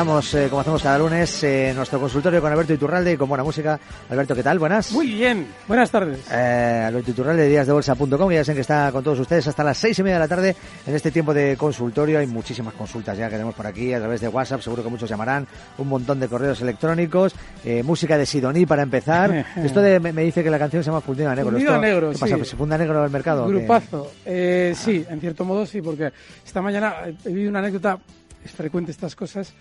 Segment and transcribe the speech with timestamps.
[0.00, 3.44] Comenzamos, eh, como hacemos cada lunes, eh, nuestro consultorio con Alberto Iturralde y con buena
[3.44, 3.78] música.
[4.08, 4.58] Alberto, ¿qué tal?
[4.58, 4.92] Buenas.
[4.92, 6.20] Muy bien, buenas tardes.
[6.32, 9.98] Eh, Alberto Iturralde de díasdebolsa.com, ya saben que está con todos ustedes hasta las seis
[9.98, 10.56] y media de la tarde
[10.86, 12.18] en este tiempo de consultorio.
[12.18, 15.06] Hay muchísimas consultas ya que tenemos por aquí a través de WhatsApp, seguro que muchos
[15.10, 19.44] llamarán, un montón de correos electrónicos, eh, música de Sidoní para empezar.
[19.62, 21.50] Esto de, me, me dice que la canción se llama Fundido Negro.
[21.50, 22.36] Fundido Esto, Negro, ¿Qué pasa?
[22.38, 22.44] sí.
[22.46, 23.46] ¿Se funda negro el mercado?
[23.46, 24.10] Grupazo.
[24.24, 26.10] Eh, sí, en cierto modo sí, porque
[26.46, 27.98] esta mañana he vivido una anécdota,
[28.44, 29.52] es frecuente estas cosas,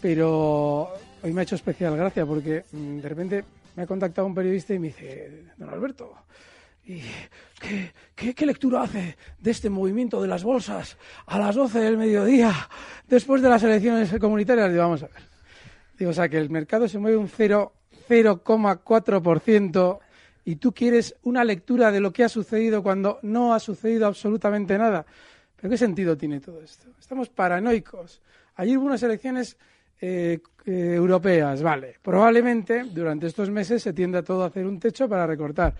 [0.00, 0.88] pero
[1.22, 3.44] hoy me ha hecho especial gracia porque mm, de repente
[3.76, 6.14] me ha contactado un periodista y me dice, don Alberto,
[6.86, 7.00] ¿y
[7.60, 10.96] qué, qué- qué lectura hace de este movimiento de las bolsas
[11.26, 12.52] a las 12 del mediodía
[13.08, 14.70] después de las elecciones comunitarias?
[14.70, 15.22] Digo, vamos a ver.
[15.98, 17.72] Digo, o sea, que el mercado se mueve un 0,
[18.08, 19.98] 0,4%
[20.44, 24.76] y tú quieres una lectura de lo que ha sucedido cuando no ha sucedido absolutamente
[24.76, 25.06] nada.
[25.64, 26.88] ¿Pero qué sentido tiene todo esto?
[27.00, 28.20] Estamos paranoicos.
[28.56, 29.56] Ayer hubo unas elecciones
[29.98, 31.96] eh, eh, europeas, vale.
[32.02, 35.74] Probablemente durante estos meses se tienda todo a hacer un techo para recortar.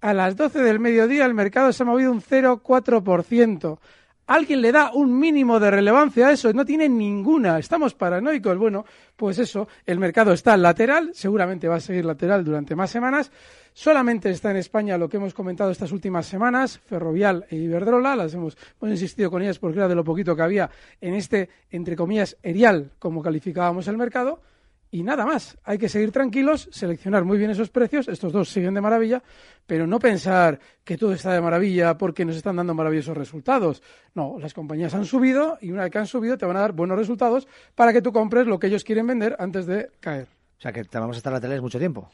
[0.00, 3.78] A las 12 del mediodía el mercado se ha movido un 0,4%.
[4.26, 6.52] ¿Alguien le da un mínimo de relevancia a eso?
[6.52, 7.60] No tiene ninguna.
[7.60, 8.58] Estamos paranoicos.
[8.58, 13.30] Bueno, pues eso, el mercado está lateral, seguramente va a seguir lateral durante más semanas.
[13.72, 18.32] Solamente está en España lo que hemos comentado estas últimas semanas, Ferrovial e Iberdrola, las
[18.34, 20.70] hemos, hemos insistido con ellas porque era de lo poquito que había
[21.00, 24.40] en este, entre comillas, erial, como calificábamos el mercado.
[24.90, 28.74] Y nada más, hay que seguir tranquilos, seleccionar muy bien esos precios, estos dos siguen
[28.74, 29.22] de maravilla,
[29.66, 33.82] pero no pensar que todo está de maravilla porque nos están dando maravillosos resultados.
[34.14, 36.72] No, las compañías han subido y una vez que han subido te van a dar
[36.72, 40.28] buenos resultados para que tú compres lo que ellos quieren vender antes de caer.
[40.58, 42.08] O sea, que te vamos a estar laterales mucho tiempo.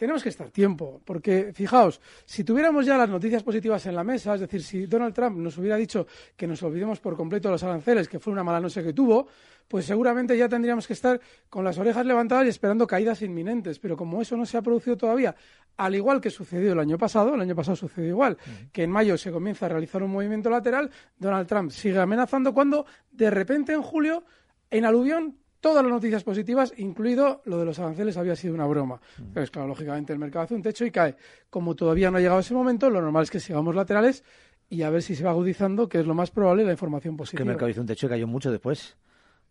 [0.00, 4.34] Tenemos que estar tiempo, porque fijaos, si tuviéramos ya las noticias positivas en la mesa,
[4.34, 7.62] es decir, si Donald Trump nos hubiera dicho que nos olvidemos por completo de los
[7.64, 9.26] aranceles, que fue una mala noche que tuvo,
[9.68, 13.78] pues seguramente ya tendríamos que estar con las orejas levantadas y esperando caídas inminentes.
[13.78, 15.36] Pero como eso no se ha producido todavía,
[15.76, 18.38] al igual que sucedió el año pasado, el año pasado sucedió igual,
[18.72, 22.86] que en mayo se comienza a realizar un movimiento lateral, Donald Trump sigue amenazando cuando
[23.10, 24.24] de repente en julio,
[24.70, 29.00] en aluvión, todas las noticias positivas, incluido lo de los aranceles, había sido una broma.
[29.32, 31.16] Pero es claro, lógicamente el mercado hace un techo y cae.
[31.50, 34.24] Como todavía no ha llegado ese momento, lo normal es que sigamos laterales
[34.68, 37.18] y a ver si se va agudizando, que es lo más probable, la información Que
[37.18, 37.42] positiva.
[37.42, 38.96] el mercado hizo un techo y cayó mucho después.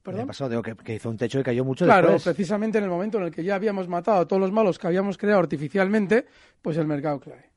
[0.02, 0.28] ¿Perdón?
[0.28, 2.24] Pasado digo que, que hizo un techo y cayó mucho Claro, después.
[2.36, 4.88] precisamente en el momento en el que ya habíamos matado a todos los malos que
[4.88, 6.26] habíamos creado artificialmente,
[6.62, 7.49] pues el mercado cae.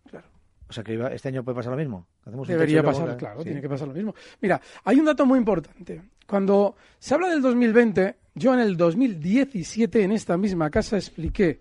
[0.72, 2.06] O sea, que este año puede pasar lo mismo.
[2.22, 3.44] Hacemos un Debería luego- pasar, claro, sí.
[3.44, 4.14] tiene que pasar lo mismo.
[4.40, 6.00] Mira, hay un dato muy importante.
[6.26, 11.60] Cuando se habla del 2020, yo en el 2017 en esta misma casa expliqué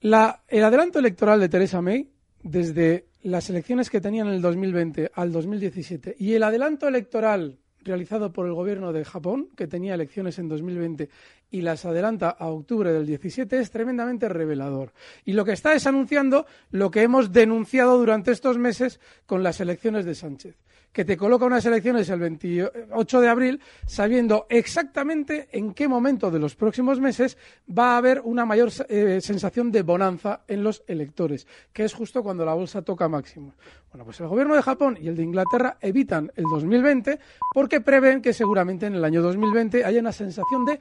[0.00, 2.10] la, el adelanto electoral de Theresa May
[2.42, 8.32] desde las elecciones que tenían en el 2020 al 2017 y el adelanto electoral realizado
[8.32, 11.08] por el gobierno de Japón, que tenía elecciones en 2020
[11.56, 14.92] y las adelanta a octubre del 17 es tremendamente revelador.
[15.24, 19.58] Y lo que está es anunciando lo que hemos denunciado durante estos meses con las
[19.58, 20.56] elecciones de Sánchez
[20.96, 26.38] que te coloca unas elecciones el 28 de abril sabiendo exactamente en qué momento de
[26.38, 27.36] los próximos meses
[27.68, 32.22] va a haber una mayor eh, sensación de bonanza en los electores, que es justo
[32.22, 33.52] cuando la bolsa toca máximo.
[33.92, 37.18] Bueno, pues el gobierno de Japón y el de Inglaterra evitan el 2020
[37.52, 40.80] porque prevén que seguramente en el año 2020 haya una sensación de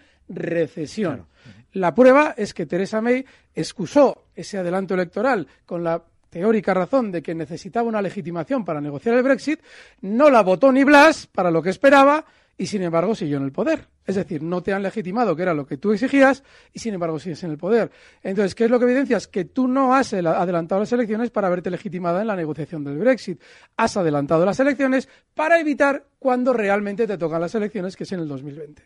[1.74, 7.22] La prueba es que Theresa May excusó ese adelanto electoral con la teórica razón de
[7.22, 9.62] que necesitaba una legitimación para negociar el Brexit,
[10.02, 12.26] no la votó ni Blas para lo que esperaba
[12.58, 13.88] y sin embargo siguió en el poder.
[14.06, 17.20] Es decir, no te han legitimado, que era lo que tú exigías, y sin embargo
[17.20, 17.92] sigues en el poder.
[18.22, 19.28] Entonces, ¿qué es lo que evidencias?
[19.28, 23.42] Que tú no has adelantado las elecciones para verte legitimada en la negociación del Brexit.
[23.78, 28.20] Has adelantado las elecciones para evitar cuando realmente te tocan las elecciones, que es en
[28.20, 28.84] el 2020.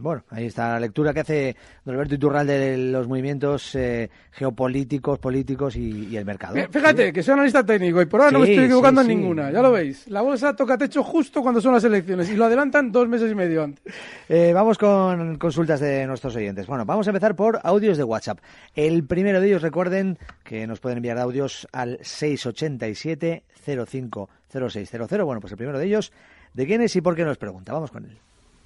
[0.00, 5.18] Bueno, ahí está la lectura que hace don Alberto Iturralde de los movimientos eh, geopolíticos,
[5.18, 6.56] políticos y, el mercado.
[6.70, 9.60] Fíjate, que soy analista técnico y por ahora no me estoy equivocando en ninguna, ya
[9.60, 10.08] lo veis.
[10.08, 13.34] La bolsa toca techo justo cuando son las elecciones y lo adelantan dos meses y
[13.34, 13.84] medio antes.
[14.28, 16.66] Eh, vamos con consultas de nuestros oyentes.
[16.66, 18.38] Bueno, vamos a empezar por audios de WhatsApp.
[18.74, 25.24] El primero de ellos, recuerden que nos pueden enviar audios al 687 050600.
[25.24, 26.12] Bueno, pues el primero de ellos,
[26.54, 27.72] ¿de quién es y por qué nos pregunta?
[27.72, 28.18] Vamos con él.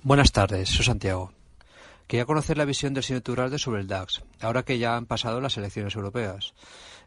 [0.04, 1.32] Buenas tardes, soy Santiago.
[2.06, 5.40] Quería conocer la visión del señor Turralde sobre el DAX, ahora que ya han pasado
[5.40, 6.52] las elecciones europeas.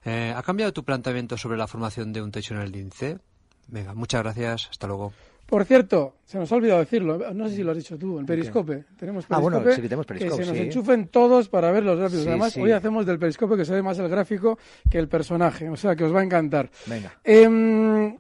[0.03, 3.19] Eh, ¿Ha cambiado tu planteamiento sobre la formación de un techo en el índice?
[3.67, 5.13] Venga, muchas gracias, hasta luego.
[5.45, 8.25] Por cierto, se nos ha olvidado decirlo, no sé si lo has dicho tú, el
[8.25, 8.85] periscope.
[8.97, 11.83] Tenemos periscope, ah, bueno, sí que, tenemos periscope, que se nos enchufen todos para ver
[11.83, 12.25] los gráficos.
[12.25, 14.57] Además, hoy hacemos del periscope que se ve más el gráfico
[14.89, 16.71] que el personaje, o sea que os va a encantar.
[16.87, 17.13] Venga.
[17.23, 18.17] Eh,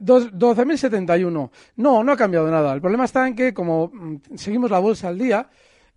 [0.00, 1.50] 12.071.
[1.76, 2.72] No, no ha cambiado nada.
[2.72, 5.48] El problema está en que, como mm, seguimos la bolsa al día,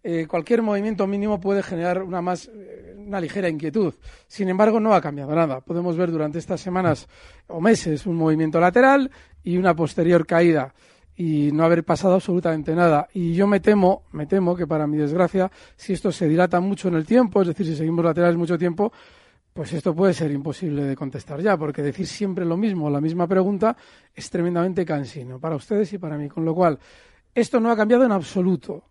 [0.04, 3.94] eh, cualquier movimiento mínimo puede generar una más eh, una ligera inquietud.
[4.28, 5.62] Sin embargo, no ha cambiado nada.
[5.62, 7.08] Podemos ver durante estas semanas
[7.48, 9.12] o meses un movimiento lateral
[9.44, 10.74] y una posterior caída
[11.16, 13.08] y no haber pasado absolutamente nada.
[13.14, 16.88] Y yo me temo, me temo que para mi desgracia, si esto se dilata mucho
[16.88, 18.92] en el tiempo, es decir, si seguimos laterales mucho tiempo,
[19.54, 23.28] pues esto puede ser imposible de contestar ya, porque decir siempre lo mismo, la misma
[23.28, 23.76] pregunta,
[24.14, 26.30] es tremendamente cansino para ustedes y para mí.
[26.30, 26.80] Con lo cual,
[27.34, 28.84] esto no ha cambiado en absoluto.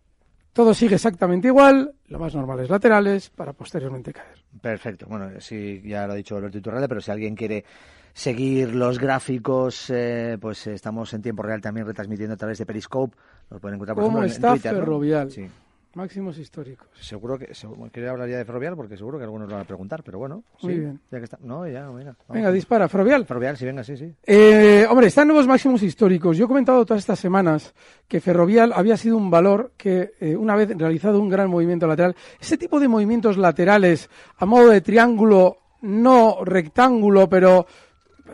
[0.53, 4.37] Todo sigue exactamente igual, lo más normal es laterales para posteriormente caer.
[4.61, 5.07] Perfecto.
[5.09, 7.65] Bueno, sí, ya lo ha dicho Alberto Iturralde, pero si alguien quiere
[8.13, 13.17] seguir los gráficos, eh, pues estamos en tiempo real también retransmitiendo a través de Periscope.
[13.49, 15.31] Los pueden encontrar por ¿Cómo ejemplo, está en Twitter, Ferrovial?
[15.31, 15.47] Sí.
[15.95, 16.89] Máximos históricos.
[17.01, 17.51] Seguro que
[17.93, 20.45] quería hablar ya de Ferrovial porque seguro que algunos lo van a preguntar, pero bueno.
[20.63, 21.01] Muy sí, bien.
[21.11, 21.39] Ya que está.
[21.43, 22.17] No, ya, venga.
[22.29, 22.89] Venga, dispara.
[22.89, 23.27] Ferrovial.
[23.27, 24.15] Ferrovial, sí, venga, sí, sí.
[24.25, 26.37] Eh, hombre, están nuevos máximos históricos.
[26.37, 27.75] Yo he comentado todas estas semanas
[28.07, 32.15] que Ferrovial había sido un valor que, eh, una vez realizado un gran movimiento lateral,
[32.41, 37.67] ese tipo de movimientos laterales a modo de triángulo, no rectángulo, pero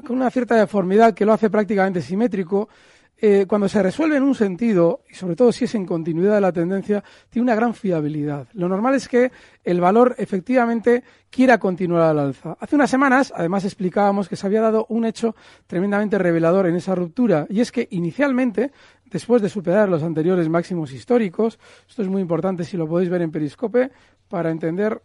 [0.04, 2.68] con una cierta deformidad que lo hace prácticamente simétrico,
[3.18, 6.40] eh, cuando se resuelve en un sentido, y sobre todo si es en continuidad de
[6.40, 8.46] la tendencia, tiene una gran fiabilidad.
[8.52, 9.32] Lo normal es que
[9.64, 12.56] el valor efectivamente quiera continuar al alza.
[12.60, 15.34] Hace unas semanas, además, explicábamos que se había dado un hecho
[15.66, 18.72] tremendamente revelador en esa ruptura, y es que inicialmente,
[19.06, 21.58] después de superar los anteriores máximos históricos,
[21.88, 23.90] esto es muy importante si lo podéis ver en Periscope,
[24.28, 25.00] para entender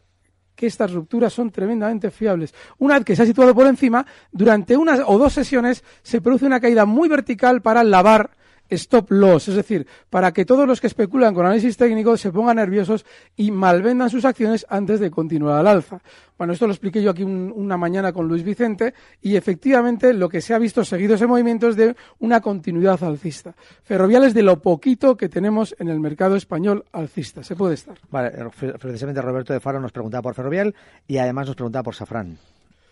[0.55, 2.53] que estas rupturas son tremendamente fiables.
[2.77, 6.45] Una vez que se ha situado por encima, durante unas o dos sesiones se produce
[6.45, 8.31] una caída muy vertical para lavar
[8.71, 12.55] stop loss, es decir, para que todos los que especulan con análisis técnico se pongan
[12.55, 16.01] nerviosos y malvendan sus acciones antes de continuar al alza.
[16.37, 20.41] Bueno, esto lo expliqué yo aquí una mañana con Luis Vicente y efectivamente lo que
[20.41, 23.53] se ha visto seguido ese movimiento es de una continuidad alcista.
[23.83, 27.97] Ferrovial es de lo poquito que tenemos en el mercado español alcista, se puede estar.
[28.09, 28.31] Vale,
[28.79, 30.73] precisamente Roberto de Faro nos preguntaba por Ferrovial
[31.07, 32.37] y además nos preguntaba por Safran.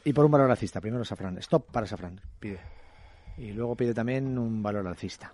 [0.03, 2.59] Y por un valor alcista, primero Safran, stop para Safran, pide.
[3.37, 5.33] Y luego pide también un valor alcista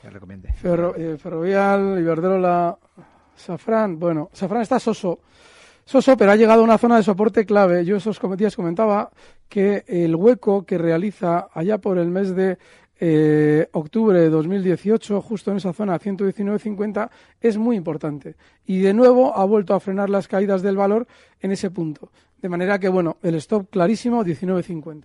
[0.00, 0.48] que recomiende.
[0.48, 2.78] Eh, Ferrovial, Iberdrola,
[3.36, 3.98] Safran.
[3.98, 5.20] Bueno, Safran está soso.
[5.84, 7.84] Soso, pero ha llegado a una zona de soporte clave.
[7.84, 9.10] Yo esos días comentaba
[9.48, 12.58] que el hueco que realiza allá por el mes de
[13.02, 18.36] eh, octubre de 2018, justo en esa zona 119.50, es muy importante.
[18.66, 21.06] Y de nuevo ha vuelto a frenar las caídas del valor
[21.40, 22.12] en ese punto.
[22.40, 25.04] De manera que, bueno, el stop clarísimo 19.50.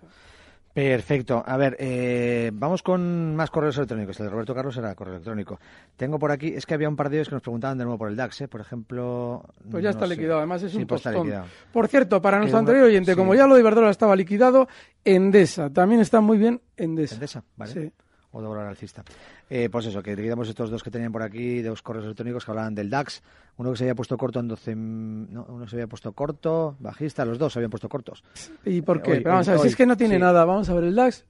[0.75, 1.41] Perfecto.
[1.47, 4.19] A ver, eh, vamos con más correos electrónicos.
[4.19, 5.57] El de Roberto Carlos era correo electrónico.
[5.95, 7.97] Tengo por aquí, es que había un par de ellos que nos preguntaban de nuevo
[7.97, 8.49] por el DAX, ¿eh?
[8.49, 9.41] por ejemplo.
[9.71, 11.01] Pues ya está liquidado, además es un pues.
[11.71, 14.67] Por cierto, para nuestro anterior oyente, como ya lo de Iberdrola estaba liquidado,
[15.05, 17.15] Endesa, también está muy bien Endesa.
[17.15, 17.71] Endesa, vale.
[17.71, 17.93] Sí.
[18.35, 19.03] O doble hora alcista.
[19.49, 22.51] Eh, pues eso, que dividamos estos dos que tenían por aquí, dos correos electrónicos que
[22.51, 23.23] hablaban del DAX.
[23.57, 24.75] Uno que se había puesto corto en 12.
[24.75, 28.23] No, uno se había puesto corto, bajista, los dos se habían pusto cortos.
[28.65, 29.11] ¿Y por qué?
[29.13, 30.21] Hoy- Pero vamos a ver, hoy- si es que no tiene sí.
[30.21, 31.23] nada, vamos a ver, el DAX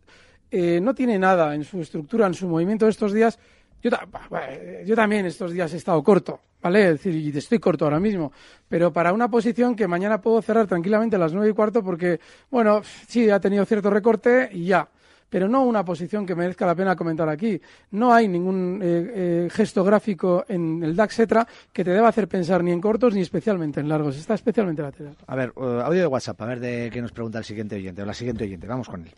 [0.50, 3.38] eh, no tiene nada en su estructura, en su movimiento de estos días.
[3.83, 4.07] Yo, ta-
[4.50, 6.85] eh, yo también estos días he estado corto, ¿vale?
[6.85, 8.31] Es decir, y estoy corto ahora mismo,
[8.67, 12.19] pero para una posición que mañana puedo cerrar tranquilamente a las nueve y cuarto porque,
[12.50, 14.89] bueno, sí, ha tenido cierto recorte y ya.
[15.35, 17.59] Pero no una posición que merezca la pena comentar aquí.
[17.91, 22.29] No hay ningún eh, eh, gesto gráfico en el DAX Etra que te deba hacer
[22.29, 24.15] pensar ni en cortos ni especialmente en largos.
[24.15, 25.17] Está especialmente lateral.
[25.27, 28.01] A ver, eh, audio de WhatsApp, a ver de qué nos pregunta el siguiente oyente
[28.01, 28.65] o la siguiente oyente.
[28.65, 29.11] Vamos con él.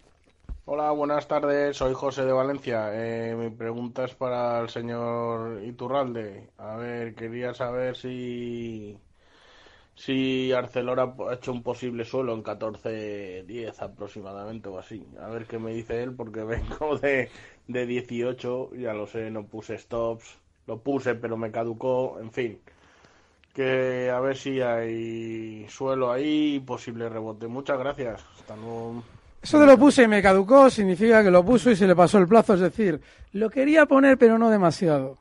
[0.65, 1.77] Hola, buenas tardes.
[1.77, 2.89] Soy José de Valencia.
[2.93, 6.49] Eh, mi pregunta es para el señor Iturralde.
[6.57, 8.97] A ver, quería saber si
[9.97, 15.03] si Arcelor ha hecho un posible suelo en 14.10 aproximadamente o así.
[15.19, 17.29] A ver qué me dice él, porque vengo de,
[17.67, 20.37] de 18, ya lo sé, no puse stops,
[20.67, 22.59] lo puse pero me caducó, en fin.
[23.53, 27.47] Que a ver si hay suelo ahí, posible rebote.
[27.47, 28.23] Muchas gracias.
[28.37, 29.03] Hasta luego.
[29.41, 32.19] Eso de lo puse y me caducó significa que lo puso y se le pasó
[32.19, 33.01] el plazo, es decir,
[33.33, 35.17] lo quería poner pero no demasiado.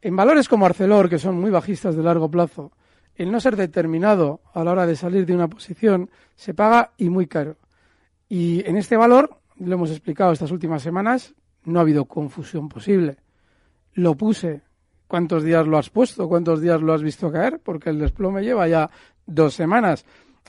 [0.00, 2.70] En valores como Arcelor, que son muy bajistas de largo plazo,
[3.18, 7.10] el no ser determinado a la hora de salir de una posición se paga y
[7.10, 7.56] muy caro.
[8.28, 11.34] Y en este valor, lo hemos explicado estas últimas semanas,
[11.64, 13.16] no ha habido confusión posible.
[13.94, 14.62] Lo puse.
[15.08, 16.28] ¿Cuántos días lo has puesto?
[16.28, 17.60] ¿Cuántos días lo has visto caer?
[17.60, 18.88] Porque el desplome lleva ya
[19.26, 20.04] dos semanas.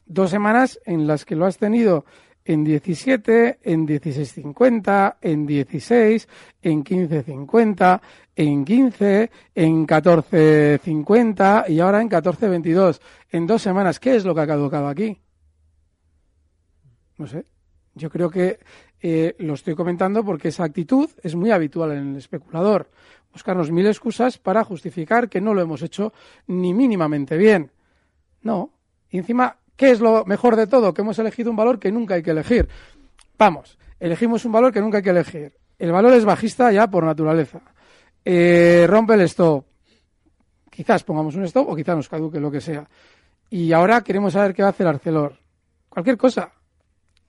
[0.05, 2.05] Dos semanas en las que lo has tenido
[2.45, 6.27] en 17, en 16.50, en 16,
[6.61, 8.01] en 15.50,
[8.35, 12.99] en 15, en 14.50 y ahora en 14.22.
[13.31, 15.17] En dos semanas, ¿qué es lo que ha caducado aquí?
[17.17, 17.45] No sé.
[17.95, 18.59] Yo creo que
[19.01, 22.89] eh, lo estoy comentando porque esa actitud es muy habitual en el especulador.
[23.31, 26.13] Buscarnos mil excusas para justificar que no lo hemos hecho
[26.47, 27.71] ni mínimamente bien.
[28.41, 28.71] No.
[29.09, 30.93] Y encima, ¿qué es lo mejor de todo?
[30.93, 32.67] Que hemos elegido un valor que nunca hay que elegir.
[33.37, 35.53] Vamos, elegimos un valor que nunca hay que elegir.
[35.79, 37.61] El valor es bajista ya por naturaleza.
[38.25, 39.65] Eh, rompe el stop.
[40.69, 42.89] Quizás pongamos un stop o quizás nos caduque lo que sea.
[43.49, 45.39] Y ahora queremos saber qué va a hacer Arcelor.
[45.87, 46.51] Cualquier cosa.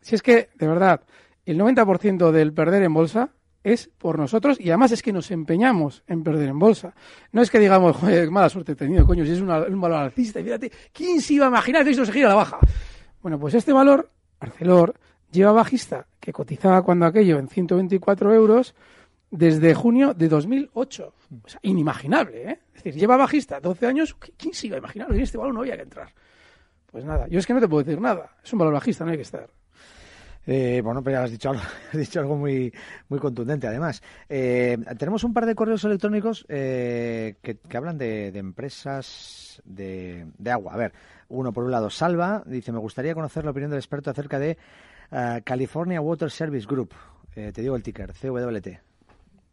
[0.00, 1.02] Si es que, de verdad,
[1.46, 3.30] el 90% del perder en bolsa
[3.62, 6.94] es por nosotros y además es que nos empeñamos en perder en bolsa.
[7.32, 9.48] No es que digamos, joder, mala suerte he tenido, coño, si es un
[9.80, 12.58] valor alcista, fíjate, ¿quién se iba a imaginar que esto se gira a la baja?
[13.22, 14.94] Bueno, pues este valor, Arcelor,
[15.30, 18.74] lleva bajista, que cotizaba cuando aquello en 124 euros
[19.30, 21.14] desde junio de 2008.
[21.44, 22.60] O sea, inimaginable, ¿eh?
[22.74, 25.54] Es decir, lleva bajista 12 años, ¿quién se iba a imaginar que en este valor
[25.54, 26.08] no había que entrar?
[26.90, 29.10] Pues nada, yo es que no te puedo decir nada, es un valor bajista, no
[29.12, 29.48] hay que estar.
[30.46, 32.72] Eh, bueno, pero ya has dicho algo, has dicho algo muy,
[33.08, 34.02] muy contundente, además.
[34.28, 40.26] Eh, tenemos un par de correos electrónicos eh, que, que hablan de, de empresas de,
[40.38, 40.74] de agua.
[40.74, 40.92] A ver,
[41.28, 44.58] uno por un lado, Salva, dice, me gustaría conocer la opinión del experto acerca de
[45.10, 46.92] eh, California Water Service Group.
[47.34, 48.68] Eh, te digo el ticker, CWT.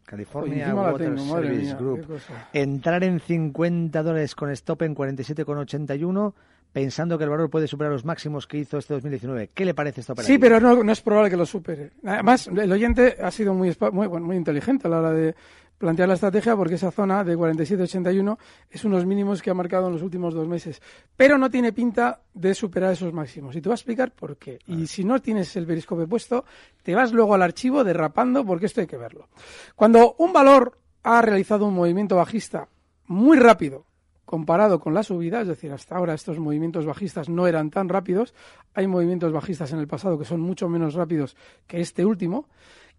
[0.05, 2.19] California Water tengo, Service mía, Group.
[2.53, 6.33] Entrar en 50 dólares con stop en 47,81
[6.77, 9.49] pensando que el valor puede superar los máximos que hizo este 2019.
[9.51, 10.35] ¿Qué le parece esta operación?
[10.35, 11.89] Sí, pero no, no es probable que lo supere.
[12.05, 15.33] Además, el oyente ha sido muy, muy, bueno, muy inteligente a la hora de
[15.79, 18.37] plantear la estrategia porque esa zona de 47-81
[18.69, 20.79] es unos mínimos que ha marcado en los últimos dos meses.
[21.15, 23.55] Pero no tiene pinta de superar esos máximos.
[23.55, 24.59] Y te voy a explicar por qué.
[24.67, 26.45] Y si no tienes el periscope puesto,
[26.83, 29.29] te vas luego al archivo derrapando porque esto hay que verlo.
[29.75, 32.67] Cuando un valor ha realizado un movimiento bajista
[33.07, 33.87] muy rápido,
[34.27, 38.35] comparado con la subida, es decir, hasta ahora estos movimientos bajistas no eran tan rápidos,
[38.73, 42.49] hay movimientos bajistas en el pasado que son mucho menos rápidos que este último,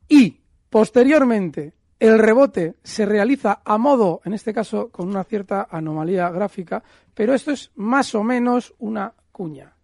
[0.09, 6.31] y posteriormente el rebote se realiza a modo, en este caso con una cierta anomalía
[6.31, 6.83] gráfica,
[7.13, 9.78] pero esto es más o menos una cuña.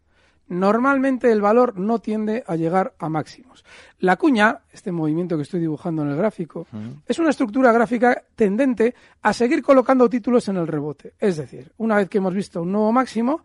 [0.48, 3.64] Normalmente el valor no tiende a llegar a máximos.
[4.00, 6.66] La cuña, este movimiento que estoy dibujando en el gráfico,
[7.06, 11.14] es una estructura gráfica tendente a seguir colocando títulos en el rebote.
[11.18, 13.40] Es decir, una vez que hemos visto un nuevo máximo,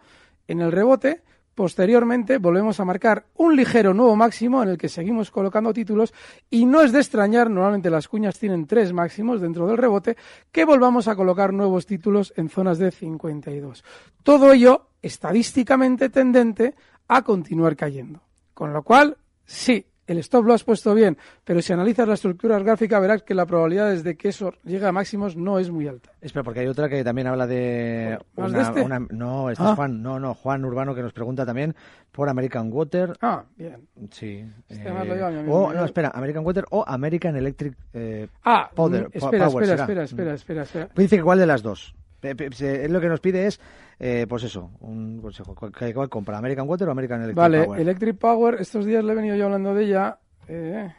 [0.47, 1.21] en el rebote,
[1.55, 6.13] posteriormente volvemos a marcar un ligero nuevo máximo en el que seguimos colocando títulos
[6.49, 10.17] y no es de extrañar, normalmente las cuñas tienen tres máximos dentro del rebote,
[10.51, 13.83] que volvamos a colocar nuevos títulos en zonas de 52.
[14.23, 16.75] Todo ello estadísticamente tendente
[17.07, 18.21] a continuar cayendo.
[18.53, 22.57] Con lo cual, sí, el stop lo has puesto bien, pero si analizas la estructura
[22.59, 26.11] gráfica verás que la probabilidad de que eso llegue a máximos no es muy alta.
[26.19, 28.17] Espera, porque hay otra que también habla de...
[28.35, 28.81] ¿Más una- de este?
[28.81, 29.69] una- no, este Ah.
[29.69, 31.75] es Juan, no, no, Juan Urbano que nos pregunta también
[32.11, 33.13] por American Water.
[33.21, 33.87] Ah, bien.
[34.11, 34.43] Sí.
[34.67, 38.27] Este eh, lo lleva mi amigo o, no, espera, American Water o American Electric eh,
[38.43, 39.09] Ah, Power.
[39.13, 40.89] espera, Power espera, espera, espera, espera, espera.
[40.95, 41.95] Dice que cuál de las dos.
[42.21, 43.59] Él lo que nos pide es,
[43.99, 45.55] eh, pues eso, un consejo.
[45.55, 46.37] ¿Cuál, cuál compra?
[46.37, 47.79] ¿American Water o American Electric Vale, Power?
[47.81, 50.17] Electric Power, estos días le he venido yo hablando de ella.
[50.47, 50.89] eh,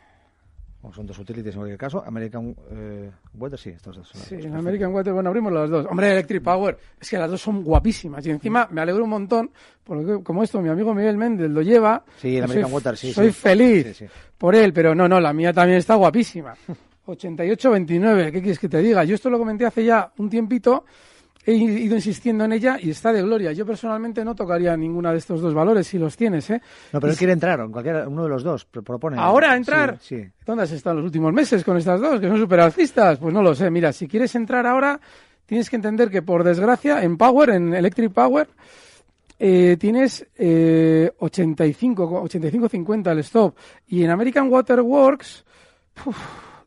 [0.83, 2.03] O son dos utilities en cualquier caso.
[2.07, 4.09] American eh, Water, sí, estos dos.
[4.09, 4.55] son sí, dos.
[4.55, 5.87] American Water, bueno, abrimos las dos.
[5.91, 8.25] Hombre, Electric Power, es que las dos son guapísimas.
[8.27, 9.51] Y encima me alegro un montón,
[9.85, 12.03] porque como esto mi amigo Miguel Méndez lo lleva.
[12.17, 13.33] Sí, el pues American soy, Water, sí, Soy sí.
[13.33, 14.13] feliz Sí, sí.
[14.39, 16.55] por él, pero no, no, la mía también está guapísima.
[17.07, 19.05] 88-29, ¿qué quieres que te diga?
[19.05, 20.85] Yo esto lo comenté hace ya un tiempito,
[21.45, 23.53] he ido insistiendo en ella y está de gloria.
[23.53, 26.61] Yo personalmente no tocaría ninguna de estos dos valores si los tienes, ¿eh?
[26.93, 29.17] No, pero él quiere entrar, en cualquiera, uno de los dos, pro- propone.
[29.19, 29.99] ¿Ahora entrar?
[30.01, 30.29] Sí, sí.
[30.45, 33.19] ¿Dónde has estado los últimos meses con estas dos, que son super alcistas?
[33.19, 33.71] Pues no lo sé.
[33.71, 35.01] Mira, si quieres entrar ahora,
[35.47, 38.47] tienes que entender que, por desgracia, en Power, en Electric Power,
[39.39, 43.57] eh, tienes eh, 85, 85-50 el stop.
[43.89, 45.45] Y en American Water Works,
[46.05, 46.17] uf,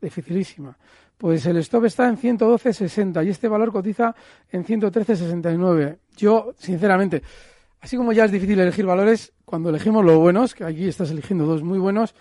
[0.02, 0.76] dificilísima.
[1.24, 4.14] Pues el stop está en 112.60 y este valor cotiza
[4.52, 5.96] en 113.69.
[6.18, 7.22] Yo, sinceramente,
[7.80, 11.46] así como ya es difícil elegir valores, cuando elegimos los buenos, que aquí estás eligiendo
[11.46, 12.14] dos muy buenos,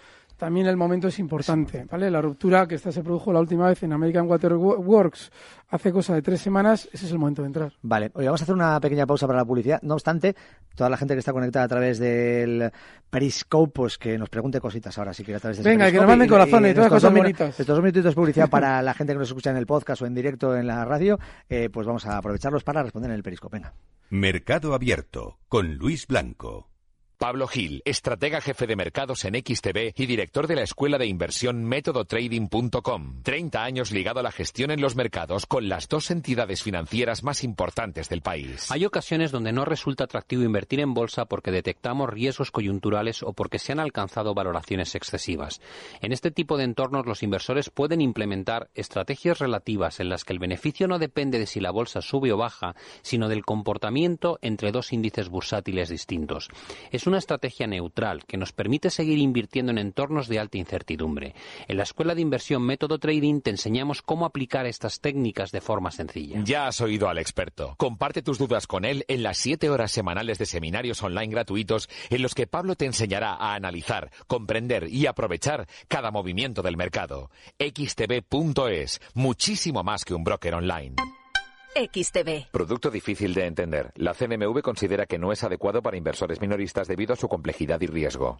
[0.43, 2.11] también el momento es importante, ¿vale?
[2.11, 5.31] La ruptura que esta se produjo la última vez en American Water Wo- Works
[5.69, 7.71] hace cosa de tres semanas, ese es el momento de entrar.
[7.81, 9.79] Vale, oye, vamos a hacer una pequeña pausa para la publicidad.
[9.83, 10.35] No obstante,
[10.75, 12.69] toda la gente que está conectada a través del
[13.09, 16.07] Periscope, pues que nos pregunte cositas ahora, sí que a través del Venga, que nos
[16.07, 17.49] manden corazones y todas estos cosas bonitas.
[17.59, 20.05] Estos dos minutitos de publicidad para la gente que nos escucha en el podcast o
[20.05, 23.55] en directo en la radio, eh, pues vamos a aprovecharlos para responder en el Periscope.
[23.57, 23.73] Venga.
[24.09, 26.67] Mercado Abierto con Luis Blanco.
[27.23, 31.63] Pablo Gil, estratega jefe de mercados en XTB y director de la escuela de inversión
[31.63, 33.21] métodotrading.com.
[33.23, 37.45] 30 años ligado a la gestión en los mercados con las dos entidades financieras más
[37.45, 38.69] importantes del país.
[38.71, 43.57] Hay ocasiones donde no resulta atractivo invertir en bolsa porque detectamos riesgos coyunturales o porque
[43.57, 45.61] se han alcanzado valoraciones excesivas.
[46.01, 50.39] En este tipo de entornos los inversores pueden implementar estrategias relativas en las que el
[50.39, 54.91] beneficio no depende de si la bolsa sube o baja, sino del comportamiento entre dos
[54.91, 56.49] índices bursátiles distintos.
[56.91, 61.35] Es una estrategia neutral que nos permite seguir invirtiendo en entornos de alta incertidumbre.
[61.67, 65.91] En la Escuela de Inversión Método Trading te enseñamos cómo aplicar estas técnicas de forma
[65.91, 66.41] sencilla.
[66.43, 67.75] Ya has oído al experto.
[67.77, 72.21] Comparte tus dudas con él en las 7 horas semanales de seminarios online gratuitos en
[72.21, 77.29] los que Pablo te enseñará a analizar, comprender y aprovechar cada movimiento del mercado.
[77.59, 80.95] xtb.es, muchísimo más que un broker online.
[81.75, 82.47] XTV.
[82.51, 83.91] Producto difícil de entender.
[83.95, 87.87] La CNMV considera que no es adecuado para inversores minoristas debido a su complejidad y
[87.87, 88.39] riesgo.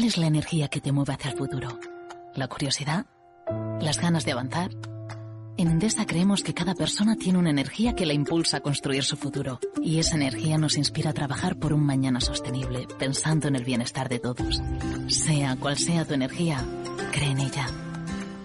[0.00, 1.78] ¿Cuál es la energía que te mueve hacia el futuro?
[2.34, 3.04] ¿La curiosidad?
[3.82, 4.70] ¿Las ganas de avanzar?
[5.58, 9.18] En Endesa creemos que cada persona tiene una energía que la impulsa a construir su
[9.18, 9.60] futuro.
[9.82, 14.08] Y esa energía nos inspira a trabajar por un mañana sostenible, pensando en el bienestar
[14.08, 14.62] de todos.
[15.08, 16.64] Sea cual sea tu energía,
[17.12, 17.66] cree en ella.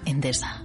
[0.04, 0.65] Endesa.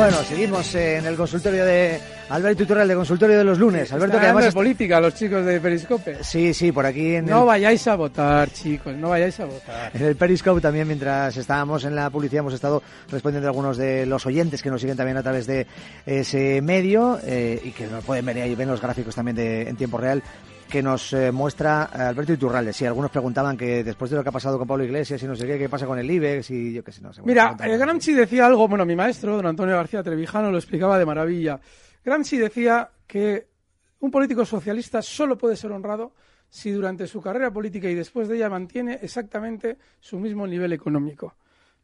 [0.00, 3.92] Bueno, seguimos en el consultorio de Alberto Iturral, de consultorio de los lunes.
[3.92, 4.46] Alberto, Están que además...
[4.46, 6.24] es- política los chicos de Periscope.
[6.24, 7.46] Sí, sí, por aquí en No el...
[7.46, 9.90] vayáis a votar, chicos, no vayáis a votar.
[9.92, 14.06] En el Periscope también, mientras estábamos en la publicidad, hemos estado respondiendo a algunos de
[14.06, 15.66] los oyentes que nos siguen también a través de
[16.06, 19.76] ese medio eh, y que nos pueden ver ahí, ven los gráficos también de, en
[19.76, 20.22] tiempo real.
[20.70, 22.72] Que nos eh, muestra Alberto Iturralde.
[22.72, 25.36] Sí, algunos preguntaban que después de lo que ha pasado con Pablo Iglesias y no
[25.36, 27.20] sé qué, qué pasa con el IBEX y yo qué sé, no sé.
[27.24, 31.04] Mira, eh, Gramsci decía algo, bueno, mi maestro, don Antonio García Trevijano, lo explicaba de
[31.04, 31.60] maravilla.
[32.02, 33.48] Gramsci decía que
[33.98, 36.14] un político socialista solo puede ser honrado
[36.48, 41.36] si durante su carrera política y después de ella mantiene exactamente su mismo nivel económico.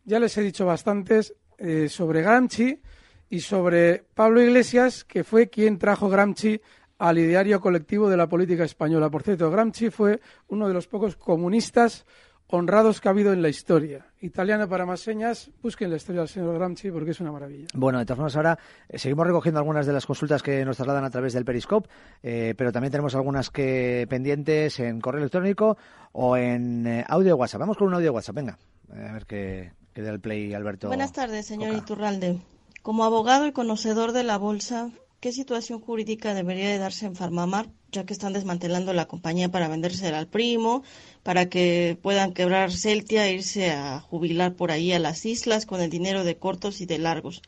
[0.05, 2.81] Ya les he dicho bastantes eh, sobre Gramsci
[3.29, 6.61] y sobre Pablo Iglesias, que fue quien trajo Gramsci
[6.99, 9.11] al ideario colectivo de la política española.
[9.11, 12.07] Por cierto, Gramsci fue uno de los pocos comunistas
[12.49, 14.07] honrados que ha habido en la historia.
[14.21, 17.67] Italiano para más señas, busquen la historia del señor Gramsci porque es una maravilla.
[17.75, 21.05] Bueno, de todas formas, ahora eh, seguimos recogiendo algunas de las consultas que nos trasladan
[21.05, 21.89] a través del Periscope,
[22.23, 25.77] eh, pero también tenemos algunas que pendientes en correo electrónico
[26.13, 27.61] o en eh, audio de WhatsApp.
[27.61, 28.59] Vamos con un audio de WhatsApp, venga.
[28.91, 30.89] A ver qué, qué da el play, Alberto.
[30.89, 32.41] Buenas tardes, señor Iturralde.
[32.83, 37.69] Como abogado y conocedor de la bolsa, ¿qué situación jurídica debería de darse en Farmamar,
[37.93, 40.83] ya que están desmantelando la compañía para vendérsela al primo,
[41.23, 45.81] para que puedan quebrar Celtia e irse a jubilar por ahí a las islas con
[45.81, 47.43] el dinero de cortos y de largos?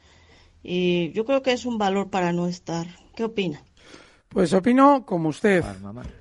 [0.62, 2.86] Y yo creo que es un valor para no estar.
[3.14, 3.62] ¿Qué opina?
[4.28, 5.64] Pues opino como usted,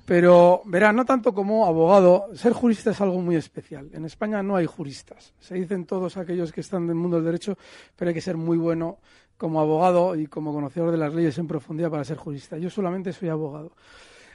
[0.06, 3.90] pero verá, no tanto como abogado, ser jurista es algo muy especial.
[3.92, 5.34] En España no hay juristas.
[5.40, 7.58] Se dicen todos aquellos que están del mundo del derecho,
[7.96, 8.98] pero hay que ser muy bueno
[9.38, 12.58] como abogado y como conocedor de las leyes en profundidad para ser jurista.
[12.58, 13.72] Yo solamente soy abogado.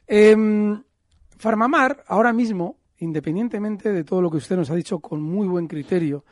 [0.08, 0.82] Em,
[1.38, 5.68] Farmamar, ahora mismo, independientemente de todo lo que usted nos ha dicho con muy buen
[5.68, 6.24] criterio,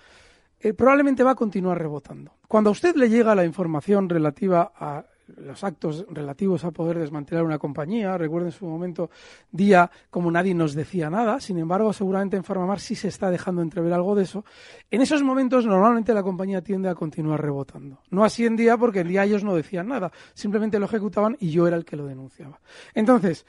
[0.60, 2.32] eh, probablemente va a continuar rebotando.
[2.48, 5.06] Cuando a usted le llega la información relativa a
[5.38, 9.10] los actos relativos a poder desmantelar una compañía, recuerden en su momento
[9.52, 13.62] día como nadie nos decía nada, sin embargo seguramente en Farmamar sí se está dejando
[13.62, 14.46] entrever algo de eso,
[14.90, 18.00] en esos momentos normalmente la compañía tiende a continuar rebotando.
[18.10, 21.50] No así en día porque en día ellos no decían nada, simplemente lo ejecutaban y
[21.50, 22.60] yo era el que lo denunciaba.
[22.94, 23.46] Entonces,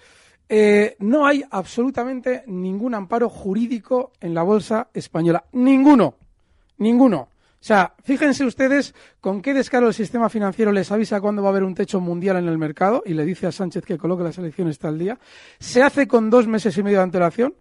[0.49, 5.45] eh, no hay absolutamente ningún amparo jurídico en la bolsa española.
[5.53, 6.15] Ninguno.
[6.79, 7.29] Ninguno.
[7.63, 11.53] O sea, fíjense ustedes con qué descaro el sistema financiero les avisa cuándo va a
[11.53, 14.37] haber un techo mundial en el mercado y le dice a Sánchez que coloque las
[14.37, 15.21] elecciones tal día.
[15.61, 17.55] Se hace con dos meses y medio de antelación.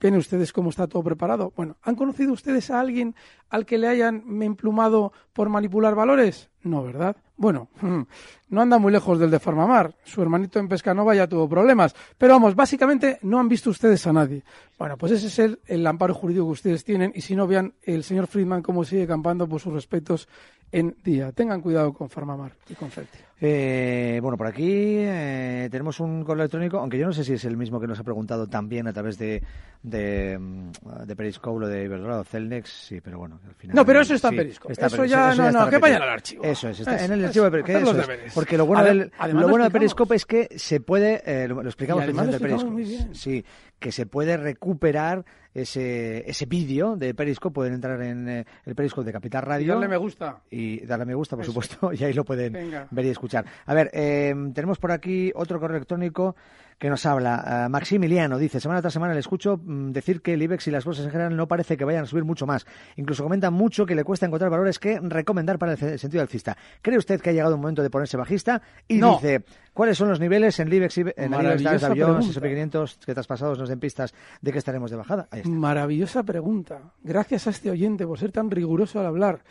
[0.00, 1.52] ¿Ven ustedes cómo está todo preparado?
[1.54, 3.14] Bueno, ¿han conocido ustedes a alguien
[3.50, 6.48] al que le hayan emplumado por manipular valores?
[6.62, 7.16] No, ¿verdad?
[7.36, 7.68] Bueno,
[8.48, 9.94] no anda muy lejos del de Farmamar.
[10.04, 11.94] Su hermanito en Pescanova ya tuvo problemas.
[12.16, 14.42] Pero vamos, básicamente no han visto ustedes a nadie.
[14.78, 17.12] Bueno, pues ese es el, el amparo jurídico que ustedes tienen.
[17.14, 20.28] Y si no, vean el señor Friedman cómo sigue campando por sus respetos
[20.72, 21.32] en día.
[21.32, 23.29] Tengan cuidado con Farmamar y con Celtia.
[23.42, 27.44] Eh, bueno, por aquí eh, tenemos un correo electrónico, aunque yo no sé si es
[27.46, 29.42] el mismo que nos ha preguntado también a través de,
[29.82, 30.70] de, mm,
[31.06, 33.74] de Periscope, lo de Iberdrola o Celnex, sí, pero bueno, al final...
[33.76, 34.72] No, pero eso está en sí, Periscope.
[34.74, 36.44] está Eso ya- no, no, está que vayan al archivo.
[36.44, 38.06] Eso es, está Eso, en el eso, archivo de Peris- hacer que los eso es.
[38.08, 38.32] deberes.
[38.34, 39.70] Porque lo bueno, del, además lo bueno de.
[39.70, 43.44] Periscope es que se puede, eh, lo, lo explicamos precisamente en explicamos Periscope, sí,
[43.80, 49.04] que se puede recuperar ese, ese vídeo de Periscope, pueden entrar en eh, el Periscope
[49.06, 49.64] de Capital Radio.
[49.64, 50.40] Y darle me gusta.
[50.50, 51.50] Y darle me gusta, por Eso.
[51.52, 52.86] supuesto, y ahí lo pueden Venga.
[52.90, 53.44] ver y escuchar.
[53.66, 56.36] A ver, eh, tenemos por aquí otro correo electrónico
[56.80, 57.66] que nos habla.
[57.66, 60.84] eh, Maximiliano dice, semana tras semana le escucho mm, decir que el IBEX y las
[60.84, 62.66] bolsas en general no parece que vayan a subir mucho más.
[62.96, 66.56] Incluso comenta mucho que le cuesta encontrar valores que recomendar para el sentido alcista.
[66.82, 68.62] ¿Cree usted que ha llegado un momento de ponerse bajista?
[68.88, 69.12] Y No.
[69.16, 71.82] dice, ¿cuáles son los niveles en el IBEX, y- en el IBEX.
[71.82, 75.28] S&P 500 que traspasados nos den pistas de que estaremos de bajada?
[75.30, 75.50] Ahí está.
[75.52, 76.80] Maravillosa pregunta.
[77.02, 79.42] Gracias a este oyente por ser tan riguroso al hablar.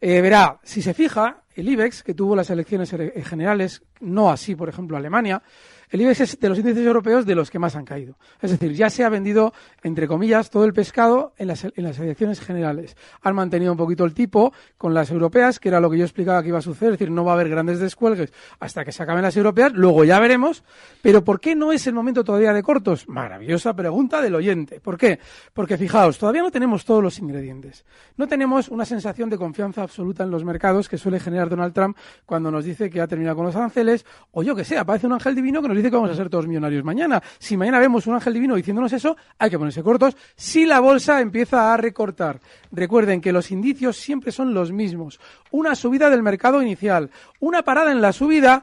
[0.00, 4.54] Eh, verá, si se fija, el IBEX, que tuvo las elecciones ele- generales, no así,
[4.54, 5.42] por ejemplo, Alemania,
[5.90, 8.16] el IBEX es de los índices europeos de los que más han caído.
[8.40, 11.98] Es decir, ya se ha vendido, entre comillas, todo el pescado en las, en las
[11.98, 12.96] elecciones generales.
[13.22, 16.42] Han mantenido un poquito el tipo con las europeas, que era lo que yo explicaba
[16.42, 16.92] que iba a suceder.
[16.92, 19.72] Es decir, no va a haber grandes descuelgues hasta que se acaben las europeas.
[19.72, 20.62] Luego ya veremos.
[21.02, 23.08] Pero ¿por qué no es el momento todavía de cortos?
[23.08, 24.80] Maravillosa pregunta del oyente.
[24.80, 25.18] ¿Por qué?
[25.52, 27.84] Porque fijaos, todavía no tenemos todos los ingredientes.
[28.16, 31.96] No tenemos una sensación de confianza absoluta en los mercados que suele generar Donald Trump
[32.26, 35.14] cuando nos dice que ha terminado con los aranceles, o yo que sé, aparece un
[35.14, 37.22] ángel divino que nos dice que vamos a ser todos millonarios mañana.
[37.38, 40.16] Si mañana vemos un ángel divino diciéndonos eso, hay que ponerse cortos.
[40.36, 42.40] Si la bolsa empieza a recortar,
[42.70, 45.20] recuerden que los indicios siempre son los mismos.
[45.50, 48.62] Una subida del mercado inicial, una parada en la subida,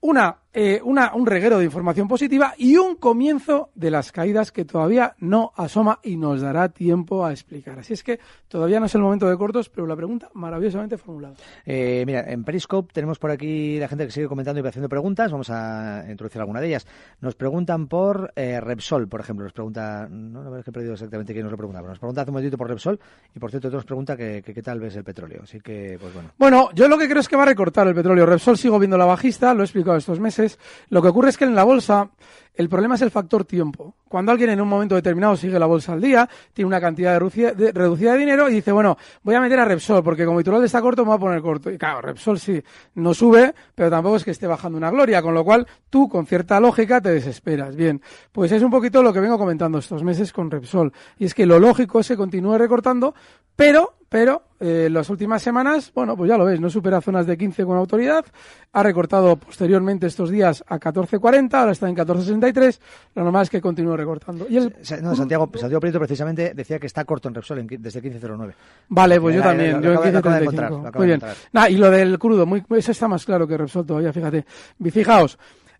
[0.00, 4.64] una, eh, una, un reguero de información positiva y un comienzo de las caídas que
[4.64, 7.78] todavía no asoma y nos dará tiempo a explicar.
[7.78, 11.34] Así es que todavía no es el momento de cortos, pero la pregunta maravillosamente formulada.
[11.66, 15.30] Eh, mira, en Periscope tenemos por aquí la gente que sigue comentando y haciendo preguntas.
[15.30, 16.86] Vamos a introducir alguna de ellas.
[17.20, 19.44] Nos preguntan por eh, Repsol, por ejemplo.
[19.44, 22.22] Nos pregunta, no, no que he perdido exactamente quién nos lo pregunta, pero nos pregunta
[22.22, 22.98] hace un momentito por Repsol
[23.34, 25.40] y por cierto otro nos pregunta que, que qué tal ves el petróleo.
[25.42, 26.30] Así que, pues bueno.
[26.38, 28.24] Bueno, yo lo que creo es que va a recortar el petróleo.
[28.24, 30.45] Repsol sigo viendo la bajista, lo he explicado estos meses.
[30.88, 32.10] Lo que ocurre es que en la bolsa
[32.56, 33.94] el problema es el factor tiempo.
[34.08, 37.18] Cuando alguien en un momento determinado sigue la bolsa al día, tiene una cantidad de
[37.18, 40.40] reducida, de, reducida de dinero y dice, bueno, voy a meter a Repsol porque como
[40.40, 41.70] Iturralde está corto me voy a poner corto.
[41.70, 42.62] Y claro, Repsol sí,
[42.94, 46.26] no sube, pero tampoco es que esté bajando una gloria, con lo cual tú con
[46.26, 47.76] cierta lógica te desesperas.
[47.76, 48.00] Bien,
[48.32, 50.92] pues es un poquito lo que vengo comentando estos meses con Repsol.
[51.18, 53.14] Y es que lo lógico es que continúe recortando,
[53.56, 57.36] pero pero eh, las últimas semanas, bueno, pues ya lo ves, no supera zonas de
[57.36, 58.24] 15 con autoridad,
[58.72, 62.78] ha recortado posteriormente estos días a 14.40, ahora está en 14.63,
[63.16, 64.46] lo normal es que continúe recortando.
[64.48, 68.00] Y el, No, Santiago, Santiago Prieto precisamente decía que está corto en Repsol en desde
[68.00, 68.52] 15.09.
[68.88, 70.82] Vale, pues yo también, yo en acabo- lo acabo de encontrar, 15.35.
[70.82, 71.20] lo acabo Muy bien.
[71.52, 74.46] Nah, y lo del crudo, muy, eso está más claro que Repsol todavía, fíjate.
[74.92, 75.36] Fijaos,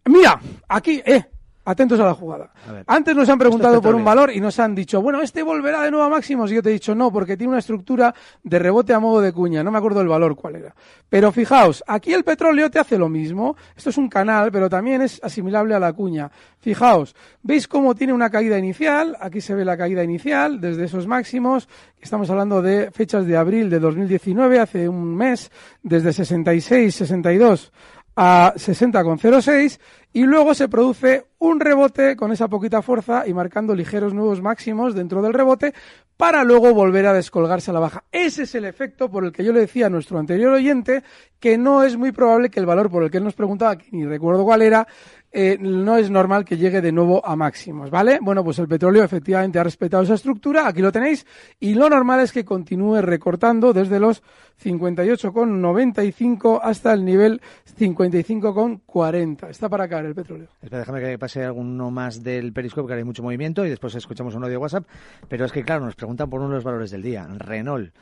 [0.07, 1.25] mira, aquí, eh,
[1.67, 2.51] atentos a la jugada.
[2.87, 5.91] Antes nos han preguntado por un valor y nos han dicho, bueno, este volverá de
[5.91, 6.51] nuevo a máximos.
[6.51, 9.33] Y yo te he dicho, no, porque tiene una estructura de rebote a modo de
[9.33, 9.63] cuña.
[9.65, 10.75] No me acuerdo el valor cuál era.
[11.09, 13.57] Pero fijaos, aquí el petróleo te hace lo mismo.
[13.77, 16.31] Esto es un canal, pero también es asimilable a la cuña.
[16.61, 19.17] Fijaos, ¿veis cómo tiene una caída inicial?
[19.21, 21.69] Aquí se ve la caída inicial desde esos máximos.
[22.01, 25.51] Estamos hablando de fechas de abril de 2019, hace un mes,
[25.83, 27.73] desde 66, 62
[28.17, 29.79] a 60,06
[30.15, 34.95] y luego se produce un rebote con esa poquita fuerza y marcando ligeros nuevos máximos
[34.95, 35.75] dentro del rebote
[36.17, 38.05] para luego volver a descolgarse a la baja.
[38.11, 41.03] Ese es el efecto por el que yo le decía a nuestro anterior oyente
[41.39, 43.89] que no es muy probable que el valor por el que él nos preguntaba, que
[43.93, 44.89] ni recuerdo cuál era,
[45.38, 48.18] eh, no es normal que llegue de nuevo a máximos, ¿vale?
[48.22, 51.27] Bueno, pues el petróleo efectivamente ha respetado esa estructura, aquí lo tenéis,
[51.61, 54.22] y lo normal es que continúe recortando desde los
[54.64, 57.42] 58,95 hasta el nivel
[57.79, 59.51] 55,40.
[59.51, 60.49] Está para caer el petróleo.
[60.62, 64.35] Espera, déjame que pase alguno más del Periscope, que hay mucho movimiento, y después escuchamos
[64.35, 64.87] un audio de WhatsApp.
[65.29, 67.27] Pero es que, claro, nos preguntan por uno de los valores del día.
[67.27, 67.92] Renault.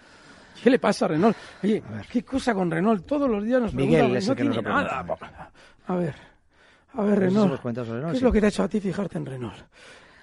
[0.62, 1.36] ¿Qué le pasa a Renault?
[1.64, 3.04] Oye, ¿qué cosa con Renault?
[3.04, 5.04] Todos los días nos Miguel preguntan, no tiene nada.
[5.88, 6.14] A ver,
[6.96, 7.60] a ver, Renault.
[7.62, 9.56] ¿Qué es lo que te ha hecho a ti fijarte en Renault?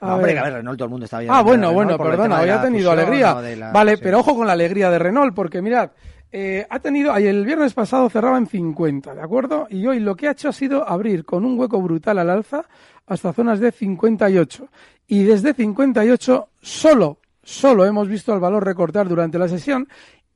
[0.01, 1.31] No, hombre, a ver, Renault, todo el mundo está bien.
[1.31, 3.35] Ah, bueno, bueno, perdona, hoy ha tenido alegría.
[3.55, 4.01] la- Vale, sí.
[4.03, 5.91] pero ojo con la alegría de Renault, porque mirad,
[6.31, 9.67] eh, ha tenido, el viernes pasado cerraba en 50, ¿de acuerdo?
[9.69, 12.63] Y hoy lo que ha hecho ha sido abrir con un hueco brutal al alza
[13.05, 14.67] hasta zonas de 58.
[15.07, 19.87] Y desde 58 solo, solo hemos visto el valor recortar durante la sesión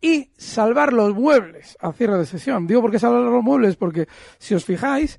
[0.02, 2.67] y salvar los muebles a cierre de sesión.
[2.67, 5.17] Digo por qué salvar los muebles, porque si os fijáis,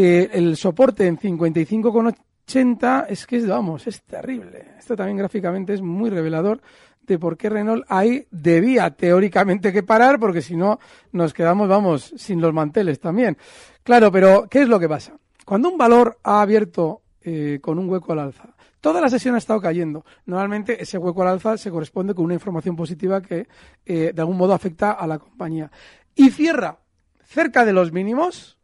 [0.00, 4.74] eh, el soporte en 55,80 es que es, vamos, es terrible.
[4.78, 6.60] Esto también gráficamente es muy revelador
[7.02, 10.78] de por qué Renault ahí debía teóricamente que parar, porque si no
[11.10, 13.36] nos quedamos, vamos, sin los manteles también.
[13.82, 15.18] Claro, pero ¿qué es lo que pasa?
[15.44, 19.38] Cuando un valor ha abierto eh, con un hueco al alza, toda la sesión ha
[19.38, 20.04] estado cayendo.
[20.26, 23.48] Normalmente ese hueco al alza se corresponde con una información positiva que
[23.84, 25.72] eh, de algún modo afecta a la compañía.
[26.14, 26.78] Y cierra
[27.24, 28.58] cerca de los mínimos,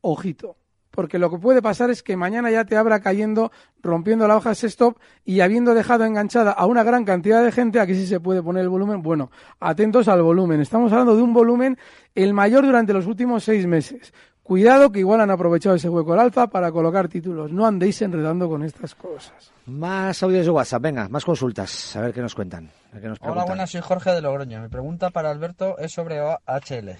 [0.00, 0.56] ojito.
[0.94, 3.50] Porque lo que puede pasar es que mañana ya te abra cayendo,
[3.82, 7.80] rompiendo la hoja ese stop y habiendo dejado enganchada a una gran cantidad de gente,
[7.80, 9.02] aquí sí se puede poner el volumen.
[9.02, 10.60] Bueno, atentos al volumen.
[10.60, 11.76] Estamos hablando de un volumen
[12.14, 14.12] el mayor durante los últimos seis meses.
[14.44, 17.50] Cuidado que igual han aprovechado ese hueco al alza para colocar títulos.
[17.50, 19.52] No andéis enredando con estas cosas.
[19.66, 21.96] Más audios de WhatsApp, venga, más consultas.
[21.96, 22.70] A ver qué nos cuentan.
[22.90, 24.60] a ver qué nos Hola, buenas, soy Jorge de Logroño.
[24.60, 26.98] Mi pregunta para Alberto es sobre OHL.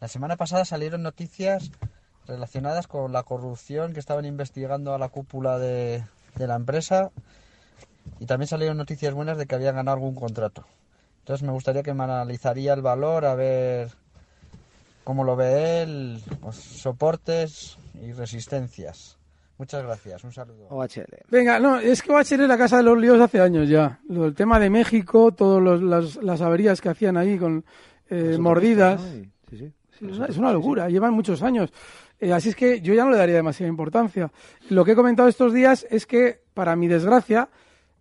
[0.00, 1.70] La semana pasada salieron noticias
[2.28, 6.04] relacionadas con la corrupción que estaban investigando a la cúpula de,
[6.36, 7.10] de la empresa
[8.20, 10.64] y también salieron noticias buenas de que habían ganado algún contrato.
[11.20, 13.90] Entonces me gustaría que me analizaría el valor, a ver
[15.04, 19.16] cómo lo ve él, pues, soportes y resistencias.
[19.58, 20.68] Muchas gracias, un saludo.
[20.70, 21.24] OHL.
[21.30, 23.98] Venga, no, es que OHL es la casa de los líos hace años ya.
[24.08, 27.64] Lo, el tema de México, todas las averías que hacían ahí con
[28.08, 29.00] eh, mordidas.
[29.00, 29.18] autopistas, ¿no?
[29.18, 29.72] Y- sí, sí.
[29.98, 31.72] Sí, es una- es una locura, llevan muchos años.
[32.20, 34.30] Eh, así es que yo ya no le daría demasiada importancia.
[34.70, 37.48] Lo que he comentado estos días es que, para mi desgracia,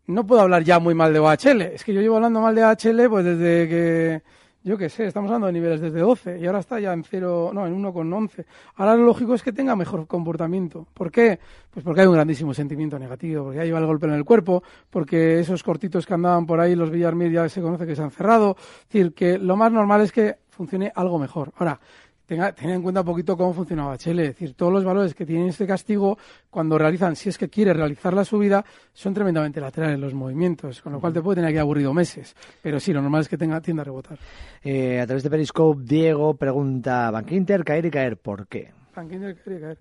[0.08, 1.62] no puedo hablar ya muy mal de OHL.
[1.62, 4.22] Es que yo llevo hablando mal de OHL pues desde que,
[4.64, 7.52] yo qué sé, estamos hablando de niveles desde 12 y ahora está ya en 0,
[7.54, 8.46] no, en 1,11.
[8.76, 10.88] Ahora lo lógico es que tenga mejor comportamiento.
[10.94, 11.40] ¿Por qué?
[11.70, 14.64] Pues porque hay un grandísimo sentimiento negativo, porque ya lleva el golpe en el cuerpo,
[14.90, 18.12] porque esos cortitos que andaban por ahí, los Villarmir ya se conoce que se han
[18.12, 18.56] cerrado.
[18.60, 21.52] Es decir, que lo más normal es que funcione algo mejor.
[21.58, 21.80] Ahora,
[22.28, 24.20] tenga, tenga en cuenta un poquito cómo funciona HL.
[24.20, 26.18] Es decir, todos los valores que tienen este castigo,
[26.50, 28.64] cuando realizan, si es que quiere realizar la subida,
[28.94, 32.36] son tremendamente laterales los movimientos, con lo cual te puede tener aquí aburrido meses.
[32.62, 34.20] Pero sí, lo normal es que tenga, tienda a rebotar.
[34.64, 38.72] Eh, a través de Periscope, Diego pregunta, Bank Inter, caer y caer, ¿por qué?
[38.98, 39.78] Bank Inter quiere caer.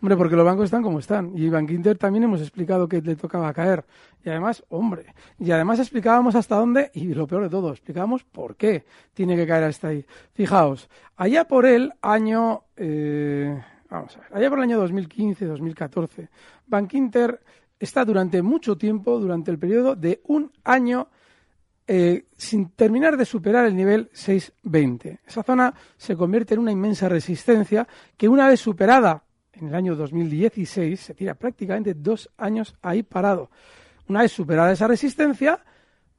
[0.00, 1.32] Hombre, porque los bancos están como están.
[1.36, 3.84] Y Bank Inter también hemos explicado que le tocaba caer.
[4.24, 5.06] Y además, hombre,
[5.38, 9.46] y además explicábamos hasta dónde, y lo peor de todo, explicábamos por qué tiene que
[9.46, 10.06] caer hasta ahí.
[10.34, 14.28] Fijaos, allá por el año, eh, Vamos a ver.
[14.32, 16.28] Allá por el año 2015, 2014,
[16.68, 17.42] Bank Inter
[17.76, 21.08] está durante mucho tiempo, durante el periodo de un año,
[21.92, 25.18] eh, sin terminar de superar el nivel 620.
[25.26, 27.84] Esa zona se convierte en una inmensa resistencia
[28.16, 33.50] que una vez superada en el año 2016 se tira prácticamente dos años ahí parado.
[34.06, 35.64] Una vez superada esa resistencia,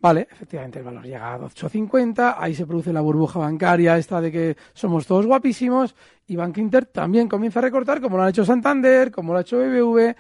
[0.01, 4.29] vale, efectivamente el valor llega a 8.50, ahí se produce la burbuja bancaria esta de
[4.29, 5.95] que somos todos guapísimos
[6.27, 9.43] y Bank Inter también comienza a recortar como lo ha hecho Santander, como lo ha
[9.43, 10.15] hecho BBV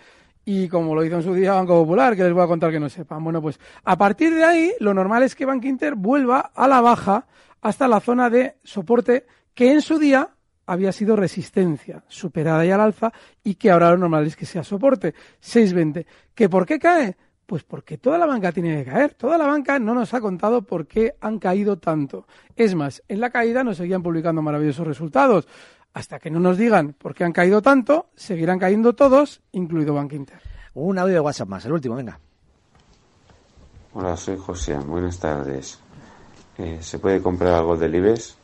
[0.45, 2.79] y como lo hizo en su día Banco Popular, que les voy a contar que
[2.79, 3.23] no sepan.
[3.23, 6.81] Bueno, pues a partir de ahí lo normal es que Bank Inter vuelva a la
[6.81, 7.27] baja
[7.61, 10.29] hasta la zona de soporte que en su día
[10.65, 13.11] había sido resistencia, superada ya al alza
[13.43, 16.05] y que ahora lo normal es que sea soporte, 6.20.
[16.33, 17.17] ¿Que por qué cae?
[17.45, 19.13] Pues porque toda la banca tiene que caer.
[19.15, 22.25] Toda la banca no nos ha contado por qué han caído tanto.
[22.55, 25.47] Es más, en la caída nos seguían publicando maravillosos resultados.
[25.93, 30.13] Hasta que no nos digan por qué han caído tanto, seguirán cayendo todos, incluido Bank
[30.13, 30.39] Inter.
[30.73, 32.17] Un audio de WhatsApp más, el último, venga.
[33.93, 34.77] Hola, soy José.
[34.77, 35.79] Buenas tardes.
[36.57, 38.37] Eh, ¿Se puede comprar algo del IBEX?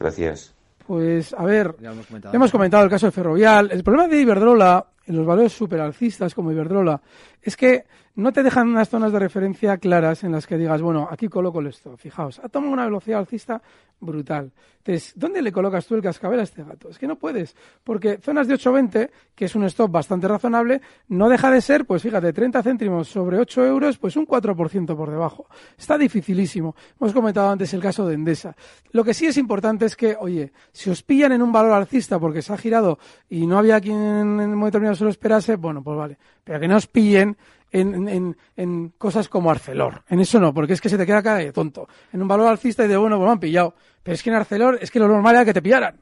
[0.00, 0.52] Gracias.
[0.86, 2.34] Pues, a ver, Ya hemos comentado.
[2.34, 3.70] hemos comentado el caso de Ferrovial.
[3.72, 7.00] El problema de Iberdrola, en los valores superalcistas como Iberdrola,
[7.42, 7.84] es que
[8.16, 11.60] no te dejan unas zonas de referencia claras en las que digas, bueno, aquí coloco
[11.60, 11.98] el stop.
[11.98, 13.62] Fijaos, ha tomado una velocidad alcista
[14.00, 14.52] brutal.
[14.78, 16.88] Entonces, ¿dónde le colocas tú el cascabel a este gato?
[16.88, 21.28] Es que no puedes, porque zonas de 8.20, que es un stop bastante razonable, no
[21.28, 25.48] deja de ser, pues fíjate, 30 céntimos sobre 8 euros, pues un 4% por debajo.
[25.76, 26.74] Está dificilísimo.
[27.00, 28.56] Hemos comentado antes el caso de Endesa.
[28.92, 32.18] Lo que sí es importante es que, oye, si os pillan en un valor alcista
[32.18, 32.98] porque se ha girado
[33.28, 36.18] y no había quien en un momento determinado se lo esperase, bueno, pues vale.
[36.46, 37.36] Pero que no os pillen
[37.72, 40.02] en, en- en cosas como Arcelor.
[40.08, 41.88] En eso no, porque es que se te queda cara de tonto.
[42.12, 43.74] En un valor alcista y de, bueno, pues me han pillado.
[44.02, 46.00] Pero es que en Arcelor es que lo normal era que te pillaran.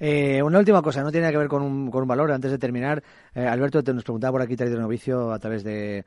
[0.00, 2.32] Eh, una última cosa, no tiene que ver con un, con un valor.
[2.32, 3.02] Antes de terminar,
[3.34, 6.04] eh, Alberto te nos preguntaba por aquí, traído novicio a través de,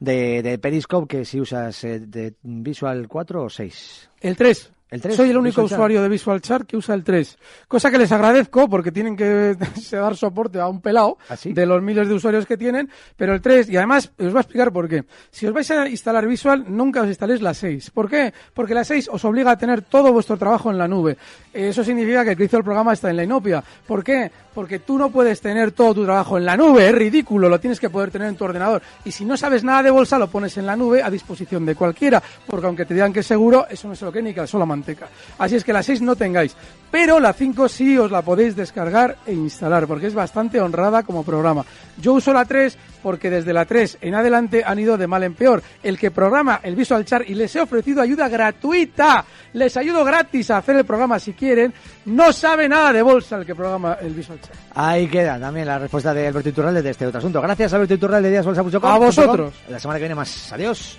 [0.00, 4.10] de, de Periscope, que si usas eh, de Visual 4 o 6.
[4.20, 4.72] El 3.
[4.92, 7.38] El 3, Soy el único Visual usuario de Visual Chart que usa el 3.
[7.66, 9.56] Cosa que les agradezco porque tienen que
[9.90, 12.90] dar soporte a un pelado ¿Ah, de los miles de usuarios que tienen.
[13.16, 15.04] Pero el 3, y además os voy a explicar por qué.
[15.30, 17.90] Si os vais a instalar Visual, nunca os instaléis la 6.
[17.90, 18.34] ¿Por qué?
[18.52, 21.16] Porque la 6 os obliga a tener todo vuestro trabajo en la nube.
[21.54, 23.64] Eso significa que el que hizo el programa está en la inopia.
[23.86, 24.30] ¿Por qué?
[24.54, 26.86] Porque tú no puedes tener todo tu trabajo en la nube.
[26.86, 27.48] Es ridículo.
[27.48, 28.82] Lo tienes que poder tener en tu ordenador.
[29.06, 31.74] Y si no sabes nada de bolsa, lo pones en la nube a disposición de
[31.74, 32.22] cualquiera.
[32.46, 34.66] Porque aunque te digan que es seguro, eso no se lo que ni calzó la
[34.82, 35.08] manteca.
[35.38, 36.56] Así es que la 6 no tengáis.
[36.90, 39.86] Pero la 5 sí os la podéis descargar e instalar.
[39.86, 41.64] Porque es bastante honrada como programa.
[41.98, 45.34] Yo uso la 3 porque desde la 3 en adelante han ido de mal en
[45.34, 45.62] peor.
[45.82, 50.50] El que programa el Visual Chart y les he ofrecido ayuda gratuita, les ayudo gratis
[50.50, 51.72] a hacer el programa si quieren,
[52.04, 54.54] no sabe nada de bolsa el que programa el Visual Chart.
[54.74, 57.40] Ahí queda también la respuesta de Alberto Iturralde de este otro asunto.
[57.40, 58.90] Gracias, Alberto Iturralde de díasbolsa.com.
[58.90, 59.54] A vosotros.
[59.68, 60.52] La semana que viene más.
[60.52, 60.98] Adiós.